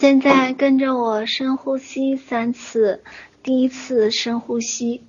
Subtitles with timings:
[0.00, 3.02] 现在跟着我深呼吸三次。
[3.42, 5.02] 第一次深呼吸，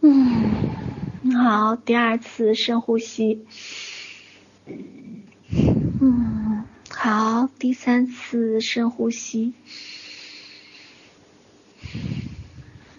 [0.00, 0.34] 嗯，
[1.40, 1.76] 好。
[1.76, 3.46] 第二次深呼吸，
[6.00, 7.48] 嗯，好。
[7.60, 9.54] 第三次深呼吸，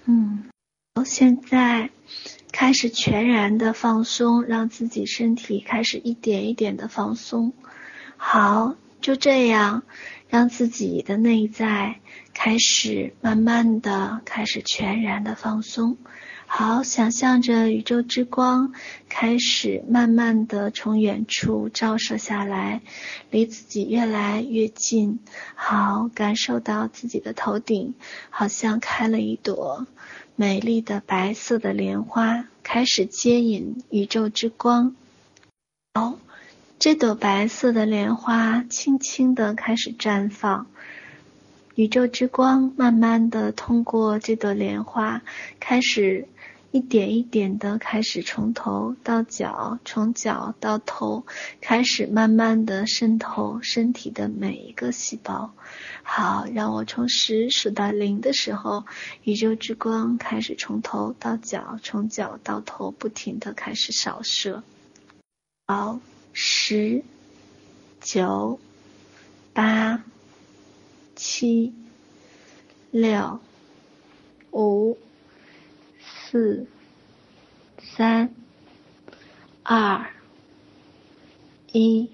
[0.05, 0.45] 嗯，
[0.95, 1.03] 好。
[1.03, 1.89] 现在
[2.53, 7.51] 开始全然的放松，让自己身体开始一点一点的放松。
[8.15, 9.83] 好，就这样。
[10.29, 11.99] 让自己的内在
[12.33, 15.97] 开始慢慢的开始全然的放松，
[16.47, 18.71] 好，想象着宇宙之光
[19.09, 22.81] 开始慢慢的从远处照射下来，
[23.29, 25.19] 离自己越来越近，
[25.53, 27.93] 好，感受到自己的头顶
[28.29, 29.85] 好像开了一朵
[30.37, 34.95] 美丽的白色的莲花，开始接引宇宙之光，
[35.93, 36.17] 好。
[36.81, 40.65] 这朵白色的莲花轻轻地开始绽放，
[41.75, 45.21] 宇宙之光慢慢地通过这朵莲花，
[45.59, 46.27] 开始
[46.71, 51.27] 一点一点地开始从头到脚，从脚到头，
[51.61, 55.53] 开始慢慢地渗透身体的每一个细胞。
[56.01, 58.85] 好，让我从十数到零的时候，
[59.23, 64.63] 宇宙之光开始从头到脚，从脚到头，不停地开始扫射。
[65.67, 65.99] 好。
[66.33, 67.03] 十、
[67.99, 68.59] 九、
[69.53, 70.03] 八、
[71.15, 71.73] 七、
[72.89, 73.39] 六、
[74.51, 74.97] 五、
[75.99, 76.67] 四、
[77.79, 78.33] 三、
[79.63, 80.05] 二、
[81.73, 82.09] 一、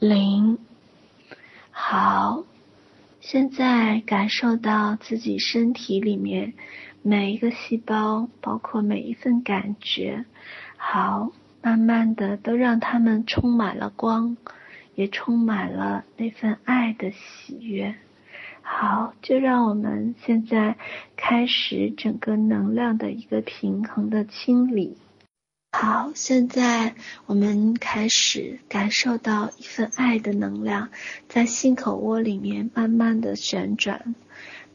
[0.00, 0.58] 零。
[1.70, 2.44] 好，
[3.20, 6.54] 现在感受到自己身体里面
[7.02, 10.24] 每一个细胞，包括每一份感觉。
[10.76, 11.30] 好。
[11.66, 14.36] 慢慢的，都让他们充满了光，
[14.94, 17.96] 也充满了那份爱的喜悦。
[18.62, 20.76] 好，就让我们现在
[21.16, 24.96] 开始整个能量的一个平衡的清理。
[25.72, 26.94] 好，现在
[27.26, 30.90] 我们开始感受到一份爱的能量
[31.28, 34.14] 在心口窝里面慢慢的旋转，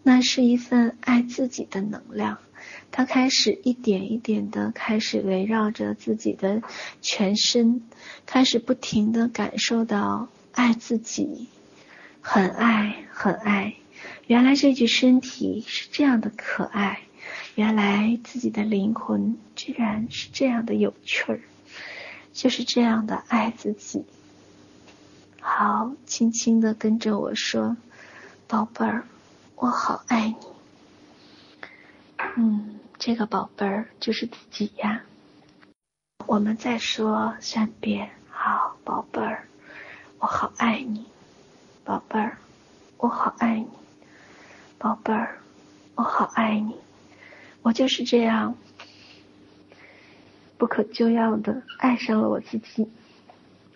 [0.03, 2.39] 那是一份爱自己的能量。
[2.91, 6.61] 他开始一点一点的开始围绕着自己的
[7.01, 7.81] 全身，
[8.25, 11.47] 开始不停的感受到爱自己，
[12.19, 13.75] 很爱很爱。
[14.27, 17.01] 原来这具身体是这样的可爱，
[17.55, 21.41] 原来自己的灵魂居然是这样的有趣儿，
[22.33, 24.03] 就是这样的爱自己。
[25.39, 27.77] 好，轻轻的跟着我说，
[28.47, 29.05] 宝贝儿，
[29.55, 30.35] 我好爱你。
[32.35, 32.80] 嗯。
[33.03, 35.01] 这个宝贝儿就是自己呀。
[36.27, 39.47] 我们再说三遍，好，宝贝儿，
[40.19, 41.07] 我好爱你，
[41.83, 42.37] 宝贝儿，
[42.97, 43.67] 我好爱你，
[44.77, 45.39] 宝贝儿，
[45.95, 46.75] 我好爱你。
[47.63, 48.55] 我就是这样
[50.59, 52.87] 不可救药的爱上了我自己。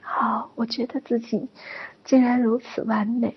[0.02, 1.48] 好，我觉得自己
[2.04, 3.36] 竟然如此完美，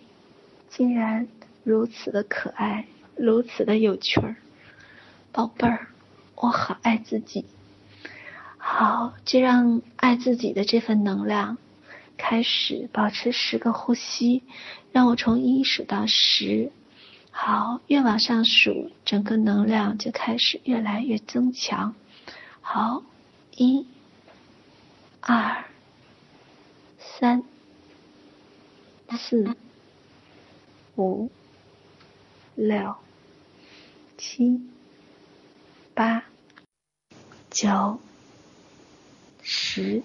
[0.68, 1.28] 竟然
[1.64, 4.36] 如此的可爱，如此的有趣儿。
[5.32, 5.88] 宝贝儿，
[6.34, 7.44] 我好爱自己。
[8.56, 11.58] 好，就让爱自己的这份能量
[12.16, 14.42] 开始保持十个呼吸，
[14.90, 16.72] 让我从一数到十。
[17.30, 21.94] 好，越往上数，整个能量就开始越来越增强。
[22.60, 23.04] 好，
[23.54, 23.86] 一、
[25.20, 25.64] 二、
[26.98, 27.44] 三、
[29.10, 29.56] 四、
[30.96, 31.30] 五、
[32.56, 32.96] 六、
[34.16, 34.60] 七。
[35.98, 36.22] 八、
[37.50, 37.98] 九、
[39.42, 40.04] 十，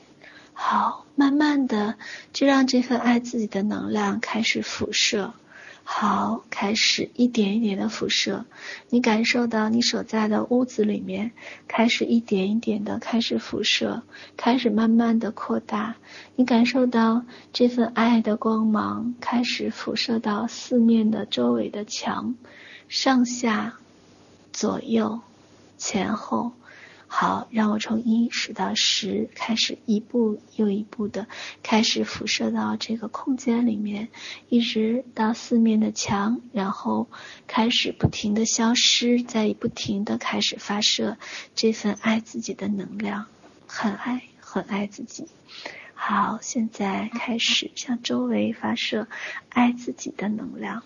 [0.51, 1.99] 好，慢慢的
[2.31, 5.35] 就让这份爱自己的能量开始辐射，
[5.83, 8.45] 好，开始一点一点的辐射。
[8.89, 11.29] 你感受到你所在的屋子里面
[11.67, 14.01] 开始一点一点的开始辐射，
[14.35, 15.97] 开始慢慢的扩大。
[16.35, 22.33] 你感受到这份爱的光芒开始辐射到四面的周围的墙、
[22.89, 23.75] 上下、
[24.51, 25.21] 左右。
[25.83, 26.53] 前后，
[27.07, 31.27] 好，让我从一数到十，开始一步又一步的
[31.61, 34.07] 开始辐射到这个空间里面，
[34.47, 37.09] 一直到四面的墙，然后
[37.47, 41.17] 开始不停的消失，再不停的开始发射
[41.53, 43.25] 这份爱自己的能量，
[43.67, 45.27] 很爱很爱自己。
[45.93, 49.09] 好，现在开始向周围发射
[49.49, 50.81] 爱自己的能量，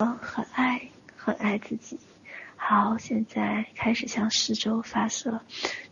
[0.00, 1.98] 我很爱很爱自己。
[2.62, 5.40] 好，现在开始向四周发射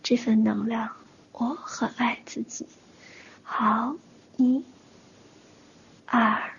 [0.02, 0.94] 这份能量。
[1.32, 2.68] 我很爱自己。
[3.42, 3.96] 好，
[4.36, 4.62] 一、
[6.06, 6.52] 二、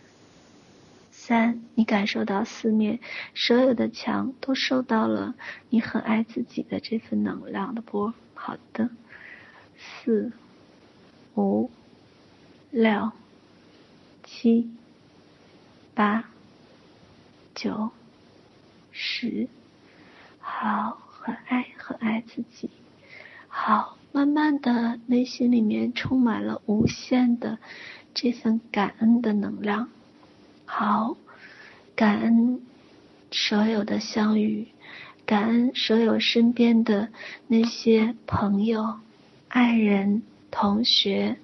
[1.12, 3.00] 三，你感受到四面
[3.34, 5.36] 所有的墙都受到了
[5.70, 8.14] 你很爱自己的这份能量的波。
[8.34, 8.90] 好的，
[9.78, 10.34] 四、
[11.36, 11.72] 五、
[12.72, 13.12] 六、
[14.26, 14.70] 七、
[15.94, 16.30] 八、
[17.56, 17.92] 九、
[18.92, 19.48] 十，
[20.52, 22.72] 好，很爱很爱自己。
[23.48, 27.60] 好，慢慢的内心里面充满了无限的
[28.14, 29.90] 这份感恩的能量。
[30.66, 31.16] 好，
[31.96, 32.62] 感恩
[33.32, 34.68] 所有的相遇，
[35.26, 37.10] 感恩所有身边的
[37.48, 39.00] 那些朋友、
[39.48, 41.38] 爱人、同学、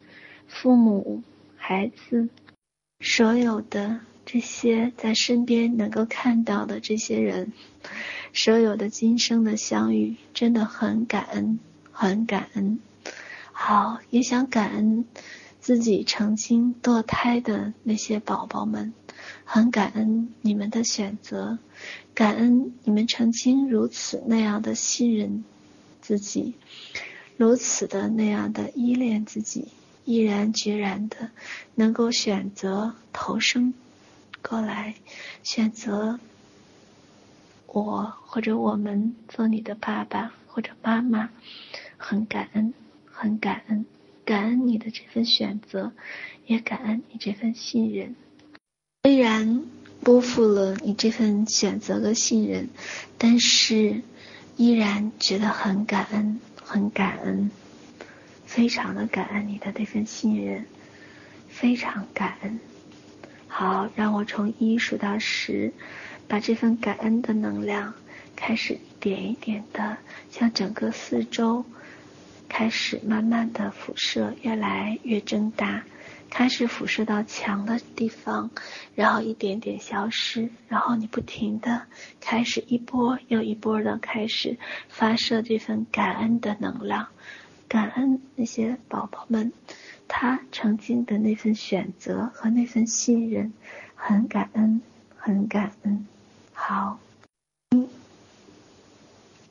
[0.47, 1.23] 父母、
[1.55, 2.27] 孩子，
[2.99, 7.53] 所有的这些在身边能够看到的这些人，
[8.35, 11.57] 所有的今生的相遇，真的很感恩，
[11.93, 12.79] 很感恩。
[13.53, 15.05] 好，也想感恩
[15.61, 18.93] 自己曾经堕胎的那些宝宝们。
[19.45, 21.57] 很感恩你们的选择，
[22.13, 25.45] 感恩你们曾经如此那样的信任
[26.01, 26.55] 自己，
[27.37, 29.69] 如此的那样的依恋自己，
[30.03, 31.29] 毅然决然的
[31.73, 33.73] 能够选择投生
[34.41, 34.95] 过来，
[35.41, 36.19] 选择
[37.75, 41.29] 我或者我们做你的爸爸或者妈妈，
[41.97, 42.73] 很感恩，
[43.05, 43.85] 很感恩，
[44.23, 45.91] 感恩你的这份选择，
[46.45, 48.15] 也感恩你这份信任。
[49.03, 49.65] 虽然
[50.05, 52.69] 辜负了你这份选择和信任，
[53.17, 54.03] 但是
[54.55, 57.51] 依然觉得很感恩，很感恩，
[58.45, 60.65] 非常的感恩你的这份信任，
[61.49, 62.57] 非常感恩。
[63.49, 65.73] 好，让我从一数到十，
[66.27, 67.93] 把这份感恩的能量
[68.35, 69.97] 开始一点一点的
[70.29, 71.65] 向整个四周
[72.49, 75.83] 开始慢慢的辐射，越来越增大。
[76.27, 78.49] 开始辐射到墙的地方，
[78.93, 81.83] 然后一点点消失，然后你不停的
[82.19, 84.57] 开始一波又一波的开始
[84.89, 87.07] 发射这份感恩的能量，
[87.69, 89.53] 感恩那些宝宝们，
[90.09, 93.53] 他曾经的那份选择和那份信任，
[93.95, 94.81] 很感恩，
[95.15, 96.05] 很感恩。
[96.67, 96.97] 好，
[97.75, 97.87] 一、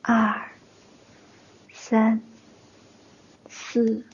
[0.01, 0.51] 二、
[1.71, 2.21] 三、
[3.47, 4.05] 四。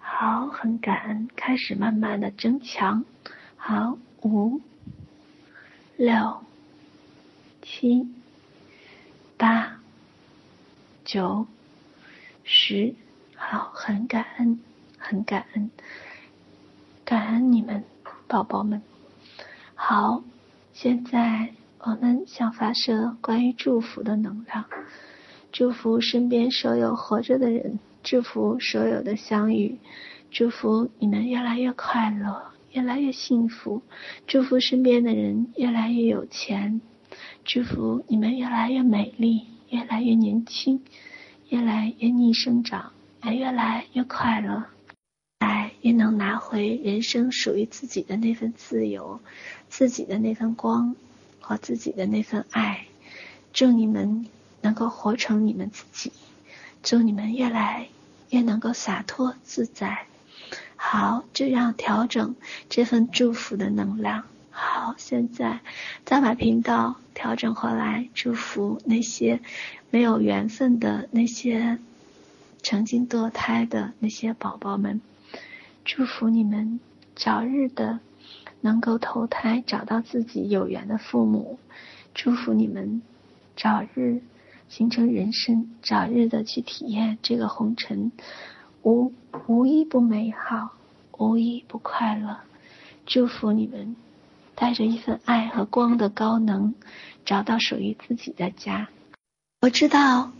[0.00, 3.04] 好，很感恩，开始慢慢的增强。
[3.56, 4.60] 好，五、
[5.96, 6.42] 六、
[7.62, 8.08] 七、
[9.36, 9.78] 八、
[11.04, 11.46] 九、
[12.42, 12.96] 十。
[13.36, 14.58] 好，很感恩，
[14.98, 15.70] 很感恩，
[17.04, 17.84] 感恩你们，
[18.26, 18.82] 宝宝们。
[19.76, 20.24] 好，
[20.72, 24.64] 现在我们想发射关于祝福的能量，
[25.52, 27.78] 祝福身边所有活着的人。
[28.02, 29.78] 祝福所有的相遇，
[30.30, 32.42] 祝福你们越来越快乐，
[32.72, 33.82] 越来越幸福。
[34.26, 36.80] 祝福身边的人越来越有钱，
[37.44, 40.80] 祝福你们越来越美丽，越来越年轻，
[41.48, 42.92] 越来越逆生长，
[43.24, 44.64] 也越来越快乐，
[45.40, 49.20] 来越能拿回人生属于自己的那份自由，
[49.68, 50.96] 自己的那份光
[51.48, 52.84] 和自己的那份爱。
[53.54, 54.26] 祝你们
[54.60, 56.12] 能够活成你们自己。
[56.82, 57.88] 祝你们越来
[58.28, 60.06] 越能够洒脱自在。
[60.76, 62.36] 好，这样调整
[62.68, 64.24] 这份祝福的能量。
[64.50, 65.60] 好，现在
[66.04, 69.40] 再把频道调整回来，祝福那些
[69.90, 71.78] 没有缘分的那些
[72.62, 75.00] 曾经堕胎的那些宝宝们，
[75.84, 76.78] 祝福你们
[77.16, 78.00] 早日的
[78.60, 81.58] 能够投胎，找到自己有缘的父母。
[82.14, 83.02] 祝福你们
[83.56, 84.22] 早日。
[84.68, 88.12] 形成人生，早日的去体验这个红尘，
[88.82, 89.14] 无
[89.46, 90.72] 无一不美好，
[91.16, 92.36] 无一不快乐。
[93.06, 93.96] 祝福你们，
[94.54, 96.74] 带着一份爱和光的高能，
[97.24, 98.90] 找到属于自己的家。
[99.62, 100.32] 我知道，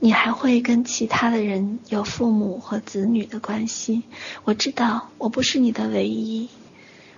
[0.00, 4.04] 你还会跟其他的人有父母和子女的关系。
[4.44, 6.48] 我知道，我不是你的唯一。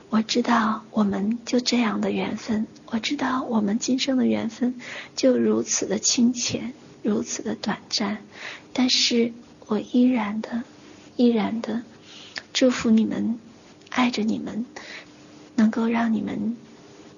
[0.08, 4.74] 我知道我们就这样的缘分，我知道我们今生的缘分
[5.14, 6.72] 就如此的清浅，
[7.02, 8.18] 如此的短暂，
[8.72, 9.32] 但是
[9.66, 10.64] 我依然的、
[11.14, 11.82] 依然的
[12.52, 13.38] 祝福你们，
[13.90, 14.66] 爱着你们，
[15.54, 16.56] 能够让你们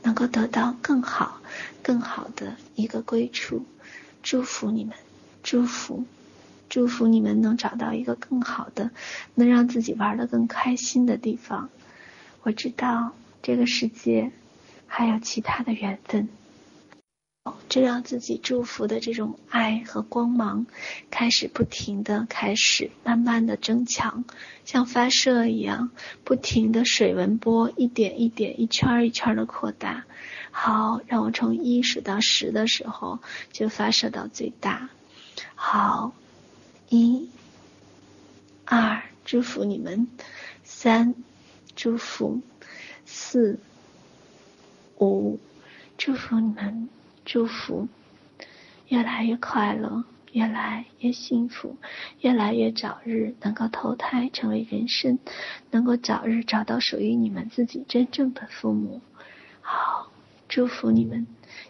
[0.03, 1.41] 能够得到更好、
[1.83, 3.65] 更好的一个归处，
[4.23, 4.95] 祝福你们，
[5.43, 6.05] 祝福，
[6.69, 8.91] 祝福你们能找到一个更好的，
[9.35, 11.69] 能让自己玩得更开心的地方。
[12.43, 14.33] 我知道这个世界
[14.87, 16.29] 还有其他的缘分，
[17.69, 20.67] 就让自己祝福的这种爱和光芒
[21.11, 24.25] 开始不停的开始慢慢的增强，
[24.65, 25.91] 像发射一样，
[26.25, 30.05] 不停的水纹波一点一点，一圈一圈的扩大。
[30.51, 33.21] 好，让我从一数到十的时候
[33.53, 34.91] 就发射到最大。
[35.55, 36.13] 好，
[36.89, 37.29] 一、
[38.65, 40.07] 二，祝福你们；
[40.65, 41.15] 三，
[41.77, 42.41] 祝福；
[43.05, 43.59] 四、
[44.99, 45.39] 五，
[45.97, 46.89] 祝福你们。
[47.25, 47.87] 祝福，
[48.89, 51.77] 越来越快乐，越来越幸福，
[52.21, 55.21] 越来越早日能够投胎成为人身，
[55.71, 59.01] 能够早日找到属于你们自己真正的父母。
[59.61, 60.11] 好，
[60.49, 61.29] 祝福你们，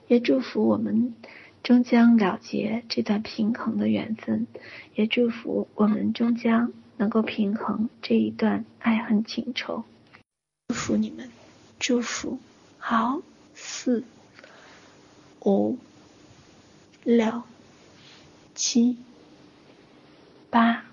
[0.09, 1.14] 也祝福我们
[1.62, 4.47] 终将了结这段平衡的缘分，
[4.95, 9.85] 也祝福我们终将能够平衡这一段爱恨情仇。
[10.69, 11.31] 祝福你们，
[11.78, 12.38] 祝福。
[12.78, 13.23] 好，
[13.54, 14.04] 四。
[15.45, 15.76] 五、
[17.02, 17.42] 六、
[18.54, 18.97] 七、
[20.50, 20.85] 八、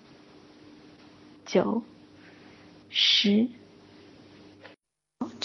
[1.45, 1.83] 九、
[2.89, 3.47] 十，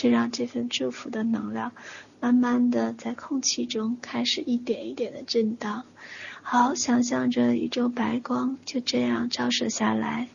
[0.04, 1.72] 就让这份祝福的能量
[2.20, 5.86] 慢慢的在空气中开始一点一点的震荡。
[6.42, 10.28] 好，想象着宇宙白光就这样照射下来。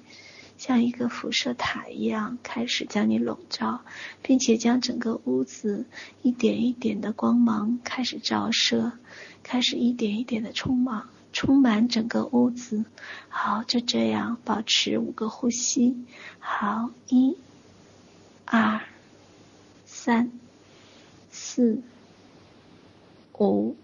[0.58, 3.82] 像一个辐射塔一样，开始将你笼罩，
[4.24, 5.86] 并且将整个屋子
[6.24, 8.94] 一点一点的光芒开始照射，
[9.44, 12.86] 开始一点一点的充满，充满整个屋子。
[13.28, 15.96] 好，就这样保持五个呼吸。
[16.40, 17.38] 好，一、
[18.46, 18.82] 二、
[20.02, 20.32] 三、
[21.30, 21.82] 四、
[23.38, 23.76] 五。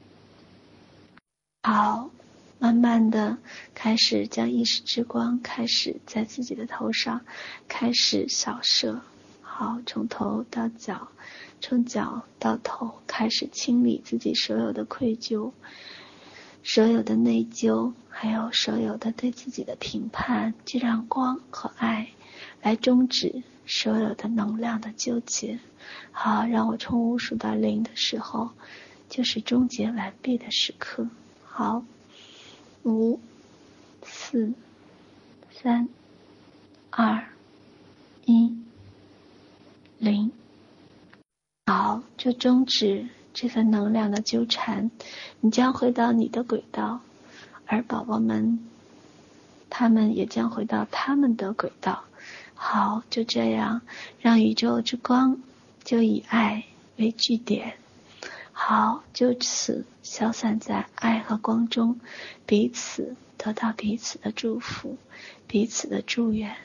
[1.63, 2.10] 好。
[2.57, 3.38] 慢慢的
[3.75, 7.25] 开始将意识之光开始在自己的头上
[7.67, 9.01] 开始扫射，
[9.41, 11.10] 好，从头到脚，
[11.60, 15.51] 从脚到头开始清理自己所有的愧疚、
[16.63, 22.10] 所有的内疚，还有所有的对自己的评判，就让光和爱
[22.65, 25.60] 来终止所有的能量的纠结。
[26.12, 28.50] 好，让我从五数到零的时候，
[29.07, 31.07] 就是终结完毕的时刻。
[31.43, 31.86] 好。
[32.84, 33.19] 五、
[34.03, 34.53] 四、
[35.51, 35.88] 三、
[36.89, 37.27] 二、
[38.25, 38.55] 一、
[40.00, 40.31] 零，
[41.67, 44.89] 好，就终止这份能量的纠缠，
[45.39, 47.01] 你将回到你的轨道，
[47.67, 48.60] 而宝宝们，
[49.69, 52.03] 他们也将回到他们的轨道。
[52.55, 53.81] 好，就这样，
[54.19, 55.38] 让宇宙之光
[55.83, 56.63] 就以爱
[56.95, 57.77] 为据点。
[58.51, 62.00] 好，就此消散在爱和光中，
[62.45, 64.97] 彼此得到彼此的祝福，
[65.45, 66.55] 彼此的祝愿。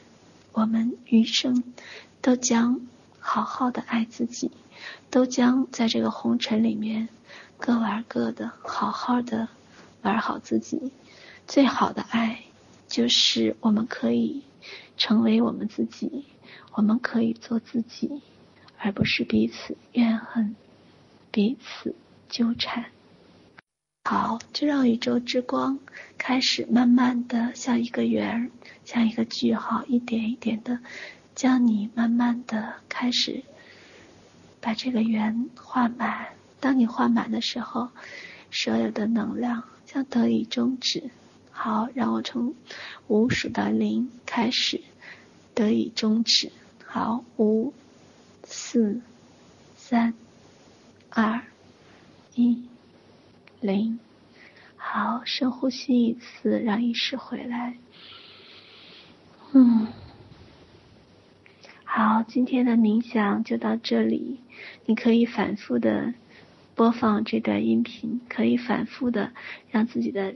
[0.53, 1.65] 我们余生
[2.23, 2.81] 都将
[3.19, 4.51] 好好的爱自己，
[5.11, 7.09] 都将在这个红尘里面
[7.59, 9.49] 各玩各的，好好的
[10.03, 10.93] 玩好自己。
[11.47, 12.45] 最好的爱
[12.91, 14.43] 就是我们可以
[14.99, 16.25] 成为我们自己，
[16.75, 18.21] 我们可以做自己，
[18.79, 20.57] 而不是彼此怨恨。
[21.31, 21.95] 彼此
[22.29, 22.87] 纠缠，
[24.05, 25.79] 好，就让宇宙之光
[26.19, 28.51] 开始慢慢的像一个圆，
[28.85, 30.81] 像一个句号，一点一点的
[31.37, 33.45] 将你慢慢的开始
[34.61, 36.27] 把这个圆画满。
[36.59, 37.91] 当你画满的时候，
[38.51, 41.11] 所有的能量将得以终止。
[41.63, 42.55] 好，让我从
[43.07, 44.81] 五数到零开始
[45.55, 46.51] 得以终止。
[46.87, 47.75] 好，五、
[48.45, 49.03] 四、
[49.77, 50.15] 三。
[51.11, 51.43] 二、
[52.35, 52.65] 一、
[53.61, 53.99] 零，
[54.77, 57.77] 好，深呼吸一次，让意识回来。
[59.53, 59.89] 嗯，
[61.85, 64.39] 好，今天的冥想就到这里。
[64.87, 66.15] 你可以反复的
[66.75, 69.33] 播放这段音频，可以反复的
[69.71, 70.35] 让自己的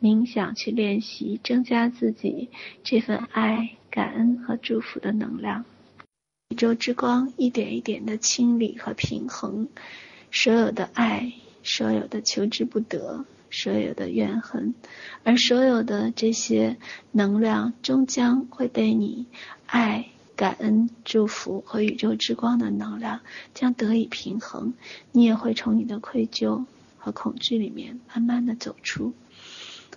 [0.00, 2.48] 冥想去练习，增加自己
[2.82, 5.64] 这份爱、感恩和祝福的能量。
[6.48, 9.68] 宇宙之光一点一点的清理和平衡。
[10.32, 14.74] 所有的爱，所有的求之不得，所有的怨恨，
[15.22, 16.78] 而所有的这些
[17.12, 19.26] 能量，终将会被你
[19.66, 23.20] 爱、感恩、祝福和宇宙之光的能量
[23.54, 24.72] 将得以平衡。
[25.12, 26.64] 你也会从你的愧疚
[26.96, 29.12] 和恐惧里面慢慢的走出。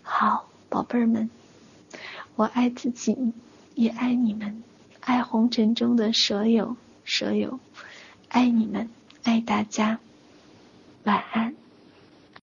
[0.04, 1.30] 好，宝贝儿们，
[2.36, 3.34] 我爱自己，
[3.74, 4.62] 也爱你们，
[5.00, 7.60] 爱红尘中的所有所有，
[8.28, 8.90] 爱你们，
[9.24, 10.00] 爱大家。
[11.04, 11.63] 晚安。